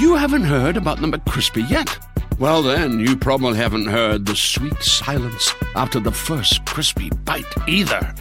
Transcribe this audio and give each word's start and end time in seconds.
You 0.00 0.16
haven't 0.16 0.44
heard 0.44 0.78
about 0.78 0.98
the 1.02 1.06
McCrispy 1.06 1.68
yet? 1.68 1.98
Well, 2.38 2.62
then, 2.62 3.00
you 3.00 3.18
probably 3.18 3.58
haven't 3.58 3.84
heard 3.84 4.24
the 4.24 4.34
sweet 4.34 4.82
silence 4.82 5.54
after 5.76 6.00
the 6.00 6.10
first 6.10 6.64
crispy 6.64 7.10
bite 7.26 7.44
either. 7.68 8.14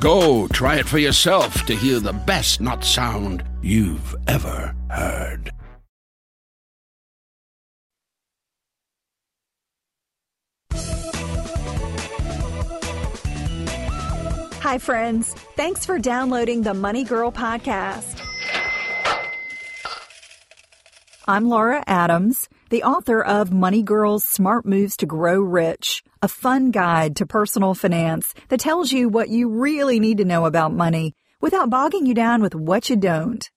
Go 0.00 0.48
try 0.48 0.74
it 0.74 0.88
for 0.88 0.98
yourself 0.98 1.64
to 1.66 1.76
hear 1.76 2.00
the 2.00 2.12
best 2.12 2.60
not 2.60 2.84
sound 2.84 3.44
you've 3.62 4.16
ever 4.26 4.74
heard. 4.90 5.52
Hi, 14.62 14.78
friends. 14.78 15.32
Thanks 15.54 15.86
for 15.86 16.00
downloading 16.00 16.62
the 16.62 16.74
Money 16.74 17.04
Girl 17.04 17.30
podcast. 17.30 18.23
I'm 21.26 21.48
Laura 21.48 21.82
Adams, 21.86 22.50
the 22.68 22.82
author 22.82 23.24
of 23.24 23.50
Money 23.50 23.82
Girl's 23.82 24.24
Smart 24.24 24.66
Moves 24.66 24.94
to 24.98 25.06
Grow 25.06 25.40
Rich, 25.40 26.02
a 26.20 26.28
fun 26.28 26.70
guide 26.70 27.16
to 27.16 27.24
personal 27.24 27.72
finance 27.72 28.34
that 28.50 28.60
tells 28.60 28.92
you 28.92 29.08
what 29.08 29.30
you 29.30 29.48
really 29.48 29.98
need 29.98 30.18
to 30.18 30.26
know 30.26 30.44
about 30.44 30.74
money 30.74 31.14
without 31.40 31.70
bogging 31.70 32.04
you 32.04 32.12
down 32.12 32.42
with 32.42 32.54
what 32.54 32.90
you 32.90 32.96
don't. 32.96 33.50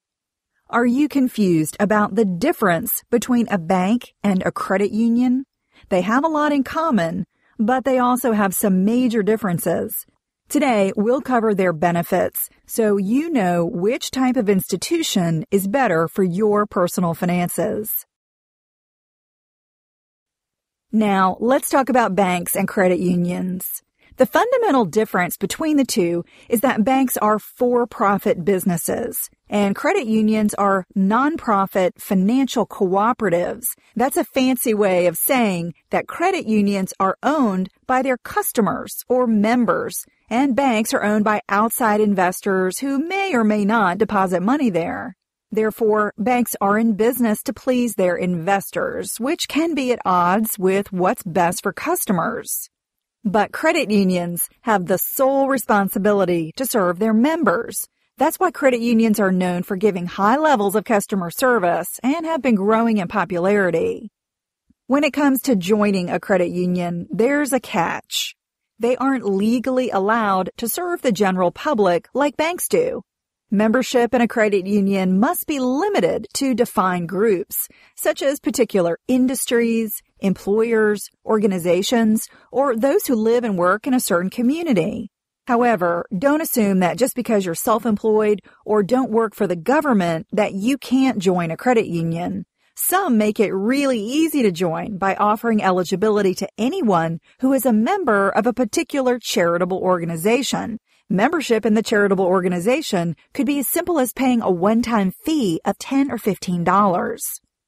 Are 0.69 0.85
you 0.85 1.09
confused 1.09 1.75
about 1.77 2.15
the 2.15 2.23
difference 2.23 3.03
between 3.11 3.49
a 3.49 3.57
bank 3.57 4.13
and 4.23 4.41
a 4.43 4.51
credit 4.53 4.91
union? 4.91 5.43
They 5.89 6.03
have 6.03 6.23
a 6.23 6.29
lot 6.29 6.53
in 6.53 6.63
common, 6.63 7.25
but 7.59 7.83
they 7.83 7.99
also 7.99 8.31
have 8.31 8.55
some 8.55 8.85
major 8.85 9.23
differences. 9.23 10.05
Today, 10.49 10.93
we'll 10.95 11.19
cover 11.19 11.53
their 11.53 11.73
benefits 11.73 12.49
so 12.65 12.95
you 12.95 13.29
know 13.29 13.65
which 13.65 14.11
type 14.11 14.37
of 14.37 14.47
institution 14.47 15.43
is 15.51 15.67
better 15.67 16.07
for 16.07 16.23
your 16.23 16.65
personal 16.65 17.13
finances. 17.13 18.05
Now, 20.89 21.35
let's 21.41 21.69
talk 21.69 21.89
about 21.89 22.15
banks 22.15 22.55
and 22.55 22.65
credit 22.65 22.99
unions. 22.99 23.83
The 24.15 24.25
fundamental 24.25 24.85
difference 24.85 25.35
between 25.35 25.75
the 25.75 25.85
two 25.85 26.23
is 26.47 26.61
that 26.61 26.85
banks 26.85 27.17
are 27.17 27.39
for-profit 27.39 28.45
businesses 28.45 29.29
and 29.49 29.75
credit 29.75 30.07
unions 30.07 30.53
are 30.53 30.85
nonprofit 30.97 31.91
financial 31.99 32.65
cooperatives. 32.65 33.65
That's 33.97 34.17
a 34.17 34.23
fancy 34.23 34.73
way 34.73 35.07
of 35.07 35.17
saying 35.17 35.73
that 35.89 36.07
credit 36.07 36.47
unions 36.47 36.93
are 37.01 37.17
owned 37.21 37.69
by 37.85 38.01
their 38.01 38.17
customers 38.17 39.03
or 39.09 39.27
members 39.27 40.05
and 40.29 40.55
banks 40.55 40.93
are 40.93 41.03
owned 41.03 41.23
by 41.23 41.41
outside 41.49 42.01
investors 42.01 42.79
who 42.79 42.99
may 42.99 43.33
or 43.33 43.43
may 43.43 43.65
not 43.65 43.97
deposit 43.97 44.41
money 44.41 44.69
there. 44.69 45.15
Therefore, 45.51 46.13
banks 46.17 46.55
are 46.59 46.77
in 46.77 46.93
business 46.93 47.41
to 47.43 47.53
please 47.53 47.95
their 47.95 48.15
investors, 48.15 49.19
which 49.19 49.47
can 49.47 49.75
be 49.75 49.91
at 49.91 49.99
odds 50.05 50.59
with 50.59 50.91
what's 50.91 51.23
best 51.23 51.63
for 51.63 51.71
customers. 51.71 52.69
But 53.23 53.51
credit 53.51 53.91
unions 53.91 54.47
have 54.61 54.85
the 54.85 54.97
sole 54.97 55.49
responsibility 55.49 56.53
to 56.57 56.65
serve 56.65 56.99
their 56.99 57.13
members. 57.13 57.87
That's 58.17 58.39
why 58.39 58.51
credit 58.51 58.79
unions 58.79 59.19
are 59.19 59.31
known 59.31 59.63
for 59.63 59.75
giving 59.75 60.05
high 60.05 60.37
levels 60.37 60.75
of 60.75 60.85
customer 60.85 61.29
service 61.29 61.99
and 62.03 62.25
have 62.25 62.41
been 62.41 62.55
growing 62.55 62.99
in 62.99 63.07
popularity. 63.09 64.11
When 64.87 65.03
it 65.03 65.11
comes 65.11 65.41
to 65.41 65.57
joining 65.57 66.09
a 66.09 66.21
credit 66.21 66.47
union, 66.47 67.07
there's 67.11 67.51
a 67.51 67.59
catch. 67.59 68.36
They 68.79 68.95
aren't 68.97 69.25
legally 69.25 69.89
allowed 69.89 70.51
to 70.57 70.69
serve 70.69 71.01
the 71.01 71.11
general 71.11 71.51
public 71.51 72.09
like 72.13 72.37
banks 72.37 72.67
do. 72.67 73.01
Membership 73.49 74.13
in 74.13 74.21
a 74.21 74.27
credit 74.27 74.67
union 74.67 75.19
must 75.19 75.47
be 75.47 75.59
limited 75.59 76.27
to 76.33 76.53
defined 76.53 77.09
groups, 77.09 77.67
such 77.95 78.21
as 78.21 78.39
particular 78.39 78.99
industries, 79.07 80.03
employers, 80.19 81.09
organizations, 81.25 82.27
or 82.51 82.75
those 82.75 83.07
who 83.07 83.15
live 83.15 83.43
and 83.43 83.57
work 83.57 83.87
in 83.87 83.95
a 83.95 83.99
certain 83.99 84.29
community. 84.29 85.09
However, 85.47 86.05
don't 86.15 86.41
assume 86.41 86.79
that 86.81 86.97
just 86.97 87.15
because 87.15 87.45
you're 87.45 87.55
self-employed 87.55 88.41
or 88.65 88.83
don't 88.83 89.09
work 89.09 89.33
for 89.33 89.47
the 89.47 89.55
government 89.55 90.27
that 90.33 90.53
you 90.53 90.77
can't 90.77 91.17
join 91.17 91.49
a 91.49 91.57
credit 91.57 91.87
union. 91.87 92.45
Some 92.79 93.17
make 93.17 93.39
it 93.39 93.51
really 93.51 93.99
easy 93.99 94.43
to 94.43 94.51
join 94.51 94.99
by 94.99 95.15
offering 95.15 95.63
eligibility 95.63 96.35
to 96.35 96.47
anyone 96.59 97.19
who 97.39 97.51
is 97.53 97.65
a 97.65 97.73
member 97.73 98.29
of 98.29 98.45
a 98.45 98.53
particular 98.53 99.17
charitable 99.17 99.79
organization. 99.79 100.77
Membership 101.09 101.65
in 101.65 101.73
the 101.73 101.81
charitable 101.81 102.25
organization 102.25 103.15
could 103.33 103.47
be 103.47 103.57
as 103.57 103.67
simple 103.67 103.99
as 103.99 104.13
paying 104.13 104.43
a 104.43 104.51
one-time 104.51 105.11
fee 105.25 105.59
of 105.65 105.79
10 105.79 106.11
or 106.11 106.19
$15. 106.19 107.19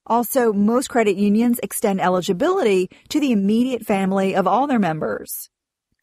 Also, 0.06 0.54
most 0.54 0.90
credit 0.90 1.16
unions 1.16 1.60
extend 1.64 2.00
eligibility 2.00 2.88
to 3.10 3.20
the 3.20 3.32
immediate 3.32 3.88
family 3.88 4.36
of 4.36 4.46
all 4.46 4.68
their 4.68 4.78
members. 4.78 5.50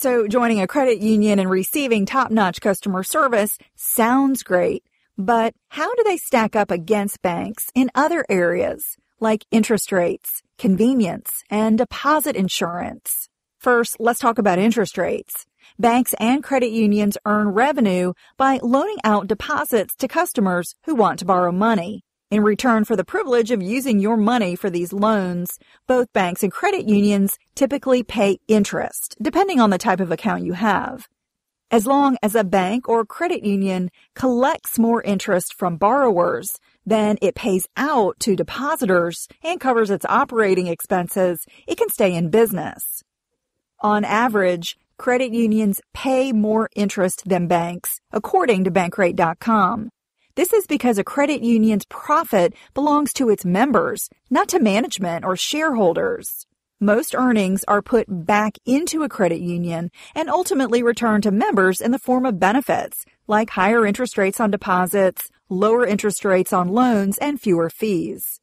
So 0.00 0.26
joining 0.26 0.60
a 0.60 0.66
credit 0.66 0.98
union 0.98 1.38
and 1.38 1.48
receiving 1.48 2.06
top-notch 2.06 2.60
customer 2.60 3.04
service 3.04 3.56
sounds 3.76 4.42
great, 4.42 4.82
but 5.18 5.54
how 5.70 5.94
do 5.94 6.04
they 6.04 6.16
stack 6.16 6.54
up 6.54 6.70
against 6.70 7.22
banks 7.22 7.66
in 7.74 7.90
other 7.94 8.24
areas 8.28 8.96
like 9.18 9.46
interest 9.50 9.92
rates, 9.92 10.42
convenience, 10.58 11.42
and 11.50 11.78
deposit 11.78 12.36
insurance? 12.36 13.28
First, 13.58 13.96
let's 13.98 14.20
talk 14.20 14.38
about 14.38 14.58
interest 14.58 14.98
rates. 14.98 15.46
Banks 15.78 16.14
and 16.20 16.42
credit 16.42 16.70
unions 16.70 17.18
earn 17.26 17.48
revenue 17.48 18.12
by 18.36 18.60
loaning 18.62 18.98
out 19.04 19.26
deposits 19.26 19.94
to 19.96 20.08
customers 20.08 20.74
who 20.84 20.94
want 20.94 21.18
to 21.18 21.24
borrow 21.24 21.52
money. 21.52 22.02
In 22.30 22.42
return 22.42 22.84
for 22.84 22.96
the 22.96 23.04
privilege 23.04 23.50
of 23.50 23.62
using 23.62 24.00
your 24.00 24.16
money 24.16 24.56
for 24.56 24.68
these 24.68 24.92
loans, 24.92 25.58
both 25.86 26.12
banks 26.12 26.42
and 26.42 26.50
credit 26.50 26.88
unions 26.88 27.38
typically 27.54 28.02
pay 28.02 28.38
interest, 28.48 29.16
depending 29.22 29.60
on 29.60 29.70
the 29.70 29.78
type 29.78 30.00
of 30.00 30.10
account 30.10 30.44
you 30.44 30.54
have. 30.54 31.08
As 31.68 31.84
long 31.84 32.16
as 32.22 32.36
a 32.36 32.44
bank 32.44 32.88
or 32.88 33.04
credit 33.04 33.44
union 33.44 33.90
collects 34.14 34.78
more 34.78 35.02
interest 35.02 35.52
from 35.52 35.76
borrowers 35.76 36.48
than 36.86 37.18
it 37.20 37.34
pays 37.34 37.66
out 37.76 38.20
to 38.20 38.36
depositors 38.36 39.26
and 39.42 39.58
covers 39.58 39.90
its 39.90 40.06
operating 40.08 40.68
expenses, 40.68 41.44
it 41.66 41.76
can 41.76 41.88
stay 41.88 42.14
in 42.14 42.30
business. 42.30 43.02
On 43.80 44.04
average, 44.04 44.76
credit 44.96 45.32
unions 45.32 45.80
pay 45.92 46.30
more 46.30 46.70
interest 46.76 47.24
than 47.26 47.48
banks, 47.48 47.98
according 48.12 48.62
to 48.62 48.70
Bankrate.com. 48.70 49.90
This 50.36 50.52
is 50.52 50.68
because 50.68 50.98
a 50.98 51.04
credit 51.04 51.42
union's 51.42 51.84
profit 51.86 52.54
belongs 52.74 53.12
to 53.14 53.28
its 53.28 53.44
members, 53.44 54.08
not 54.30 54.48
to 54.50 54.60
management 54.60 55.24
or 55.24 55.36
shareholders. 55.36 56.46
Most 56.80 57.14
earnings 57.14 57.64
are 57.64 57.80
put 57.80 58.04
back 58.06 58.58
into 58.66 59.02
a 59.02 59.08
credit 59.08 59.40
union 59.40 59.90
and 60.14 60.28
ultimately 60.28 60.82
returned 60.82 61.22
to 61.22 61.30
members 61.30 61.80
in 61.80 61.90
the 61.90 61.98
form 61.98 62.26
of 62.26 62.38
benefits, 62.38 63.06
like 63.26 63.48
higher 63.48 63.86
interest 63.86 64.18
rates 64.18 64.40
on 64.40 64.50
deposits, 64.50 65.30
lower 65.48 65.86
interest 65.86 66.22
rates 66.22 66.52
on 66.52 66.68
loans, 66.68 67.16
and 67.16 67.40
fewer 67.40 67.70
fees. 67.70 68.40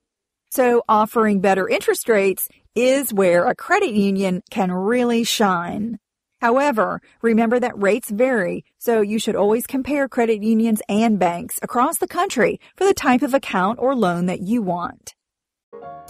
So 0.50 0.82
offering 0.90 1.42
better 1.42 1.70
interest 1.70 2.10
rates 2.10 2.48
is 2.74 3.14
where 3.14 3.46
a 3.46 3.54
credit 3.54 3.92
union 3.92 4.42
can 4.50 4.72
really 4.72 5.24
shine. 5.24 6.00
However, 6.42 7.02
remember 7.22 7.60
that 7.60 7.80
rates 7.80 8.10
vary, 8.10 8.66
so 8.80 9.02
you 9.02 9.20
should 9.20 9.36
always 9.36 9.68
compare 9.68 10.10
credit 10.10 10.42
unions 10.42 10.82
and 10.90 11.20
banks 11.20 11.60
across 11.62 12.00
the 12.00 12.08
country 12.08 12.60
for 12.76 12.86
the 12.86 12.96
type 12.96 13.22
of 13.22 13.36
account 13.36 13.78
or 13.78 13.96
loan 13.96 14.26
that 14.26 14.42
you 14.42 14.64
want. 14.64 15.14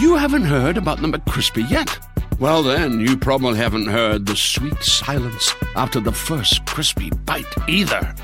You 0.00 0.16
haven't 0.16 0.44
heard 0.44 0.76
about 0.76 1.00
the 1.00 1.08
McCrispy 1.08 1.68
yet? 1.70 1.98
Well, 2.38 2.62
then, 2.62 3.00
you 3.00 3.16
probably 3.18 3.58
haven't 3.58 3.86
heard 3.86 4.24
the 4.24 4.34
sweet 4.36 4.82
silence 4.82 5.54
after 5.76 6.00
the 6.00 6.12
first 6.12 6.64
crispy 6.64 7.10
bite 7.26 7.44
either. 7.68 8.14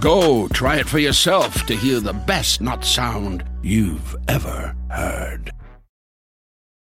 Go 0.00 0.48
try 0.48 0.76
it 0.78 0.88
for 0.88 0.98
yourself 0.98 1.64
to 1.66 1.76
hear 1.76 2.00
the 2.00 2.12
best 2.12 2.60
not 2.60 2.84
sound 2.84 3.44
you've 3.62 4.16
ever 4.26 4.74
heard. 4.90 5.52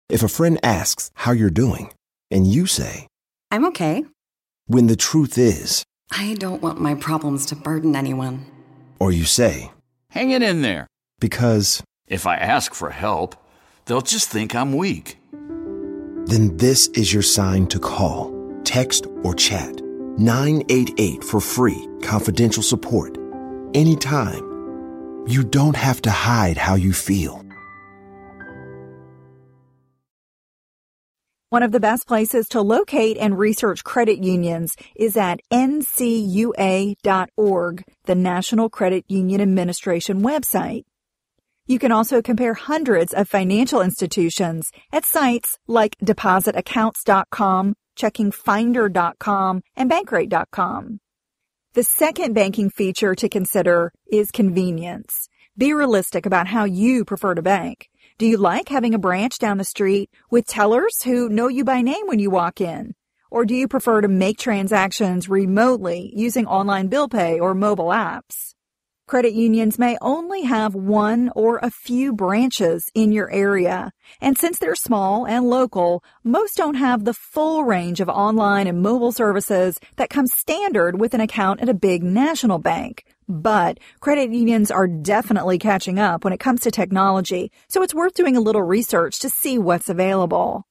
If 0.10 0.22
a 0.22 0.28
friend 0.28 0.60
asks 0.64 1.12
how 1.14 1.32
you're 1.32 1.50
doing, 1.50 1.94
and 2.30 2.46
you 2.46 2.66
say, 2.66 3.08
I'm 3.52 3.66
okay. 3.68 4.04
when 4.68 4.88
the 4.88 4.96
truth 4.98 5.38
is, 5.38 5.84
I 6.12 6.34
don't 6.40 6.62
want 6.62 6.82
my 6.82 6.96
problems 6.96 7.46
to 7.48 7.56
burden 7.56 7.96
anyone. 7.96 8.46
or 9.00 9.12
you 9.14 9.24
say, 9.24 9.72
Hang 10.10 10.32
it 10.32 10.42
in 10.44 10.62
there. 10.62 10.88
because, 11.22 11.82
If 12.08 12.28
I 12.28 12.36
ask 12.36 12.74
for 12.74 12.90
help, 12.90 13.36
they'll 13.90 14.02
just 14.02 14.30
think 14.30 14.56
I'm 14.56 14.74
weak. 14.78 15.18
then 16.28 16.56
this 16.58 16.88
is 16.90 17.12
your 17.12 17.24
sign 17.24 17.66
to 17.68 17.80
call, 17.80 18.32
text, 18.64 19.08
or 19.24 19.34
chat 19.34 19.82
988 20.20 21.24
for 21.24 21.42
free, 21.42 21.88
confidential 22.04 22.62
support. 22.62 23.18
Anytime. 23.74 24.46
You 25.28 25.44
don't 25.44 25.76
have 25.76 26.02
to 26.04 26.12
hide 26.12 26.58
how 26.58 26.76
you 26.76 26.94
feel. 26.94 27.44
One 31.50 31.64
of 31.64 31.72
the 31.72 31.80
best 31.80 32.08
places 32.08 32.48
to 32.50 32.62
locate 32.62 33.18
and 33.18 33.38
research 33.40 33.84
credit 33.84 34.24
unions 34.24 34.76
is 34.96 35.18
at 35.18 35.40
ncua.org, 35.52 36.94
the 38.06 38.16
National 38.16 38.70
Credit 38.70 39.04
Union 39.08 39.42
Administration 39.42 40.22
website. 40.22 40.84
You 41.70 41.78
can 41.78 41.92
also 41.92 42.24
compare 42.24 42.56
hundreds 42.56 43.14
of 43.14 43.30
financial 43.30 43.82
institutions 43.82 44.72
at 44.92 45.06
sites 45.06 45.60
like 45.68 45.96
depositaccounts.com, 46.04 47.76
checkingfinder.com, 47.96 49.62
and 49.76 49.92
bankrate.com. 49.92 51.00
The 51.76 51.84
second 51.84 52.34
banking 52.34 52.72
feature 52.72 53.14
to 53.14 53.30
consider 53.30 53.92
is 54.12 54.32
convenience. 54.32 55.30
Be 55.56 55.72
realistic 55.72 56.26
about 56.26 56.48
how 56.48 56.64
you 56.64 57.06
prefer 57.06 57.36
to 57.36 57.44
bank. 57.44 57.88
Do 58.18 58.26
you 58.26 58.38
like 58.38 58.70
having 58.70 58.96
a 58.96 59.00
branch 59.08 59.38
down 59.38 59.60
the 59.60 59.64
street 59.64 60.10
with 60.32 60.48
tellers 60.48 61.04
who 61.04 61.30
know 61.30 61.50
you 61.50 61.64
by 61.64 61.84
name 61.84 62.08
when 62.08 62.18
you 62.18 62.32
walk 62.32 62.62
in? 62.62 62.96
Or 63.30 63.46
do 63.46 63.54
you 63.54 63.68
prefer 63.68 64.02
to 64.02 64.08
make 64.08 64.40
transactions 64.40 65.30
remotely 65.30 66.12
using 66.16 66.48
online 66.48 66.88
bill 66.88 67.08
pay 67.08 67.40
or 67.40 67.54
mobile 67.54 67.90
apps? 67.90 68.56
Credit 69.10 69.34
unions 69.34 69.80
may 69.80 69.98
only 70.04 70.44
have 70.44 70.76
one 70.76 71.32
or 71.36 71.58
a 71.64 71.72
few 71.72 72.14
branches 72.14 72.92
in 72.94 73.12
your 73.12 73.28
area. 73.32 73.92
And 74.22 74.38
since 74.38 74.60
they're 74.60 74.76
small 74.76 75.26
and 75.26 75.50
local, 75.50 76.04
most 76.24 76.58
don't 76.58 76.76
have 76.76 77.06
the 77.06 77.16
full 77.16 77.64
range 77.64 78.02
of 78.02 78.08
online 78.08 78.68
and 78.68 78.84
mobile 78.84 79.12
services 79.12 79.80
that 79.96 80.12
come 80.12 80.28
standard 80.28 81.00
with 81.00 81.16
an 81.16 81.22
account 81.22 81.60
at 81.60 81.70
a 81.70 81.74
big 81.74 82.04
national 82.04 82.60
bank. 82.60 83.04
But 83.28 83.80
credit 84.00 84.30
unions 84.30 84.70
are 84.70 84.86
definitely 84.86 85.58
catching 85.58 85.98
up 85.98 86.24
when 86.24 86.32
it 86.32 86.40
comes 86.40 86.62
to 86.62 86.70
technology, 86.70 87.52
so 87.68 87.82
it's 87.82 87.96
worth 87.96 88.14
doing 88.14 88.38
a 88.38 88.42
little 88.42 88.62
research 88.62 89.18
to 89.22 89.30
see 89.32 89.58
what's 89.58 89.90
available. 89.90 90.68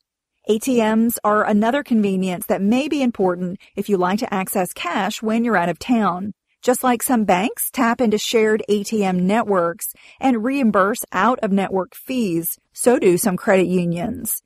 ATMs 0.49 1.19
are 1.25 1.45
another 1.45 1.83
convenience 1.83 2.47
that 2.47 2.63
may 2.63 2.87
be 2.87 3.03
important 3.03 3.59
if 3.75 3.89
you 3.89 3.97
like 3.97 4.21
to 4.21 4.33
access 4.33 4.73
cash 4.73 5.21
when 5.23 5.43
you're 5.43 5.57
out 5.57 5.69
of 5.69 5.81
town. 5.81 6.35
Just 6.63 6.83
like 6.83 7.03
some 7.03 7.25
banks 7.25 7.71
tap 7.71 8.01
into 8.01 8.19
shared 8.19 8.65
ATM 8.69 9.21
networks 9.21 9.93
and 10.21 10.43
reimburse 10.43 11.05
out 11.13 11.39
of 11.41 11.53
network 11.53 11.95
fees, 11.95 12.59
so 12.73 12.99
do 12.99 13.17
some 13.17 13.37
credit 13.37 13.67
unions. 13.67 14.43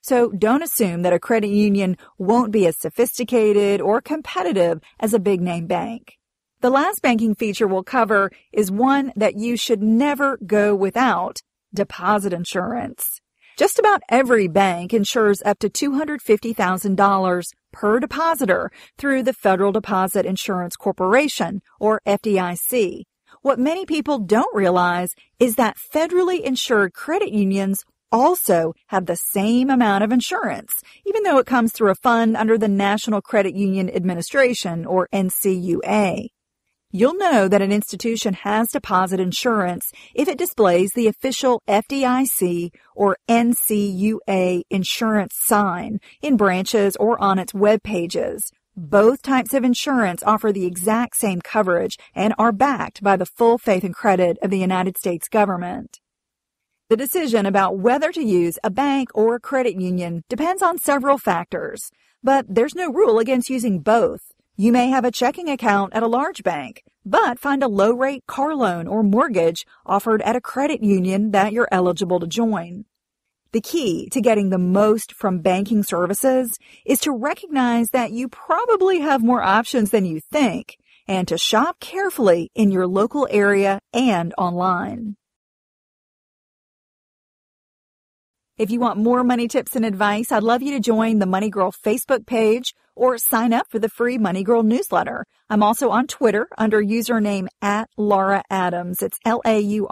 So 0.00 0.30
don't 0.30 0.62
assume 0.62 1.02
that 1.02 1.12
a 1.12 1.18
credit 1.18 1.48
union 1.48 1.98
won't 2.16 2.50
be 2.50 2.66
as 2.66 2.78
sophisticated 2.78 3.82
or 3.82 4.00
competitive 4.00 4.80
as 4.98 5.12
a 5.12 5.18
big 5.18 5.42
name 5.42 5.66
bank. 5.66 6.16
The 6.62 6.70
last 6.70 7.02
banking 7.02 7.34
feature 7.34 7.66
we'll 7.66 7.82
cover 7.82 8.30
is 8.52 8.70
one 8.70 9.12
that 9.16 9.38
you 9.38 9.56
should 9.56 9.82
never 9.82 10.38
go 10.38 10.74
without 10.74 11.40
deposit 11.74 12.32
insurance. 12.32 13.19
Just 13.60 13.78
about 13.78 14.00
every 14.08 14.48
bank 14.48 14.94
insures 14.94 15.42
up 15.44 15.58
to 15.58 15.68
$250,000 15.68 17.44
per 17.72 18.00
depositor 18.00 18.70
through 18.96 19.22
the 19.22 19.34
Federal 19.34 19.70
Deposit 19.70 20.24
Insurance 20.24 20.76
Corporation, 20.76 21.60
or 21.78 22.00
FDIC. 22.06 23.02
What 23.42 23.58
many 23.58 23.84
people 23.84 24.18
don't 24.18 24.56
realize 24.56 25.10
is 25.38 25.56
that 25.56 25.76
federally 25.76 26.40
insured 26.40 26.94
credit 26.94 27.32
unions 27.32 27.84
also 28.10 28.72
have 28.86 29.04
the 29.04 29.16
same 29.16 29.68
amount 29.68 30.04
of 30.04 30.10
insurance, 30.10 30.72
even 31.04 31.22
though 31.22 31.36
it 31.36 31.44
comes 31.44 31.70
through 31.70 31.90
a 31.90 32.02
fund 32.02 32.38
under 32.38 32.56
the 32.56 32.66
National 32.66 33.20
Credit 33.20 33.54
Union 33.54 33.94
Administration, 33.94 34.86
or 34.86 35.06
NCUA. 35.12 36.28
You'll 36.92 37.14
know 37.14 37.46
that 37.46 37.62
an 37.62 37.70
institution 37.70 38.34
has 38.34 38.70
deposit 38.70 39.20
insurance 39.20 39.92
if 40.12 40.26
it 40.26 40.36
displays 40.36 40.90
the 40.90 41.06
official 41.06 41.62
FDIC 41.68 42.74
or 42.96 43.16
NCUA 43.28 44.62
insurance 44.68 45.34
sign 45.38 46.00
in 46.20 46.36
branches 46.36 46.96
or 46.96 47.22
on 47.22 47.38
its 47.38 47.54
web 47.54 47.84
pages. 47.84 48.50
Both 48.76 49.22
types 49.22 49.54
of 49.54 49.62
insurance 49.62 50.24
offer 50.24 50.50
the 50.50 50.66
exact 50.66 51.14
same 51.14 51.40
coverage 51.40 51.96
and 52.12 52.34
are 52.38 52.50
backed 52.50 53.04
by 53.04 53.16
the 53.16 53.26
full 53.26 53.56
faith 53.56 53.84
and 53.84 53.94
credit 53.94 54.36
of 54.42 54.50
the 54.50 54.58
United 54.58 54.98
States 54.98 55.28
government. 55.28 56.00
The 56.88 56.96
decision 56.96 57.46
about 57.46 57.78
whether 57.78 58.10
to 58.10 58.24
use 58.24 58.58
a 58.64 58.70
bank 58.70 59.10
or 59.14 59.36
a 59.36 59.40
credit 59.40 59.80
union 59.80 60.24
depends 60.28 60.60
on 60.60 60.76
several 60.76 61.18
factors, 61.18 61.92
but 62.20 62.46
there's 62.48 62.74
no 62.74 62.92
rule 62.92 63.20
against 63.20 63.48
using 63.48 63.78
both. 63.78 64.32
You 64.60 64.72
may 64.72 64.90
have 64.90 65.06
a 65.06 65.10
checking 65.10 65.48
account 65.48 65.94
at 65.94 66.02
a 66.02 66.06
large 66.06 66.42
bank, 66.42 66.82
but 67.02 67.38
find 67.38 67.62
a 67.62 67.66
low 67.66 67.94
rate 67.94 68.26
car 68.26 68.54
loan 68.54 68.86
or 68.86 69.02
mortgage 69.02 69.64
offered 69.86 70.20
at 70.20 70.36
a 70.36 70.40
credit 70.42 70.82
union 70.84 71.30
that 71.30 71.54
you're 71.54 71.72
eligible 71.72 72.20
to 72.20 72.26
join. 72.26 72.84
The 73.52 73.62
key 73.62 74.10
to 74.10 74.20
getting 74.20 74.50
the 74.50 74.58
most 74.58 75.14
from 75.14 75.38
banking 75.38 75.82
services 75.82 76.58
is 76.84 77.00
to 77.00 77.10
recognize 77.10 77.88
that 77.92 78.10
you 78.12 78.28
probably 78.28 79.00
have 79.00 79.22
more 79.22 79.42
options 79.42 79.92
than 79.92 80.04
you 80.04 80.20
think 80.30 80.76
and 81.08 81.26
to 81.28 81.38
shop 81.38 81.80
carefully 81.80 82.50
in 82.54 82.70
your 82.70 82.86
local 82.86 83.26
area 83.30 83.80
and 83.94 84.34
online. 84.36 85.16
If 88.58 88.70
you 88.70 88.78
want 88.78 88.98
more 88.98 89.24
money 89.24 89.48
tips 89.48 89.74
and 89.74 89.86
advice, 89.86 90.30
I'd 90.30 90.42
love 90.42 90.60
you 90.60 90.72
to 90.72 90.80
join 90.80 91.18
the 91.18 91.24
Money 91.24 91.48
Girl 91.48 91.72
Facebook 91.72 92.26
page 92.26 92.74
or 93.00 93.16
sign 93.16 93.52
up 93.54 93.66
for 93.70 93.78
the 93.78 93.88
free 93.88 94.18
Money 94.18 94.44
Girl 94.44 94.62
newsletter. 94.62 95.24
I'm 95.48 95.62
also 95.62 95.88
on 95.88 96.06
Twitter 96.06 96.48
under 96.58 96.82
username 96.82 97.48
at 97.62 97.88
Laura 97.96 98.42
Adams. 98.50 99.00
It's 99.02 99.18
L-A-U-R-A-A-D-A-M-S 99.24 99.86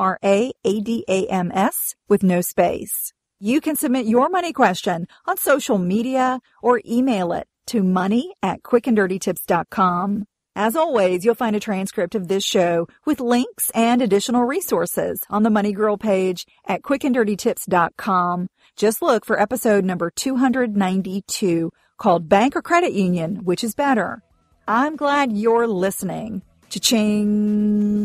with 2.07 2.23
no 2.23 2.43
space. 2.43 3.15
You 3.41 3.63
can 3.63 3.77
submit 3.77 4.05
your 4.05 4.29
money 4.29 4.53
question 4.53 5.07
on 5.27 5.39
social 5.39 5.79
media 5.79 6.41
or 6.63 6.83
email 6.87 7.33
it 7.33 7.49
to 7.69 7.83
money 7.83 8.35
at 8.43 8.63
quickanddirtytips.com. 8.63 10.27
As 10.55 10.77
always, 10.77 11.25
you'll 11.25 11.35
find 11.35 11.57
a 11.57 11.61
transcript 11.61 12.15
of 12.15 12.29
this 12.29 12.45
show 12.45 12.89
with 13.07 13.21
links 13.21 13.71
and 13.75 14.03
additional 14.03 14.45
resources 14.45 15.21
on 15.31 15.45
the 15.45 15.51
Money 15.51 15.73
Girl 15.73 15.97
page 15.97 16.45
at 16.67 16.83
quickanddirtytips.com. 16.83 18.49
Just 18.77 19.01
look 19.01 19.25
for 19.25 19.41
episode 19.41 19.85
number 19.85 20.11
292 20.11 21.71
called 21.99 22.29
Bank 22.29 22.57
or 22.57 22.63
Credit 22.63 22.93
Union, 22.93 23.45
which 23.45 23.63
is 23.63 23.75
better. 23.75 24.23
I'm 24.67 24.97
glad 24.97 25.33
you're 25.33 25.67
listening. 25.67 26.43
Cha-ching! 26.71 28.03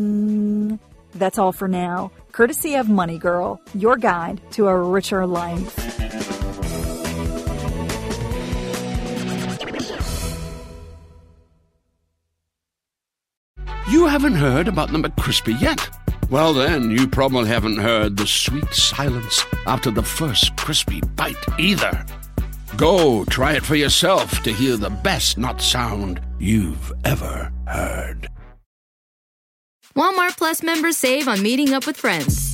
That's 1.14 1.38
all 1.38 1.52
for 1.52 1.68
now. 1.68 2.10
Courtesy 2.32 2.74
of 2.74 2.88
Money 2.88 3.18
Girl, 3.18 3.60
your 3.74 3.96
guide 3.96 4.40
to 4.52 4.68
a 4.68 4.76
richer 4.76 5.26
life. 5.26 5.78
You 13.88 14.06
haven't 14.06 14.34
heard 14.34 14.66
about 14.66 14.90
the 14.90 14.98
McCrispy 14.98 15.60
yet? 15.60 15.88
Well, 16.30 16.52
then, 16.54 16.90
you 16.90 17.06
probably 17.06 17.46
haven't 17.46 17.76
heard 17.76 18.16
the 18.16 18.26
sweet 18.26 18.72
silence 18.72 19.44
after 19.66 19.90
the 19.90 20.02
first 20.02 20.56
crispy 20.56 21.00
bite 21.14 21.36
either. 21.60 22.04
Go 22.76 23.24
try 23.26 23.52
it 23.52 23.64
for 23.64 23.76
yourself 23.76 24.42
to 24.42 24.52
hear 24.52 24.76
the 24.76 24.90
best 24.90 25.38
not 25.38 25.60
sound 25.60 26.20
you've 26.38 26.92
ever 27.04 27.52
heard. 27.68 28.28
Walmart 29.94 30.36
Plus 30.36 30.62
members 30.62 30.96
save 30.96 31.28
on 31.28 31.40
meeting 31.42 31.72
up 31.72 31.86
with 31.86 31.96
friends. 31.96 32.53